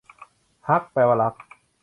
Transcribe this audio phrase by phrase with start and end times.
[0.67, 1.33] ฮัก แปลว่า รัก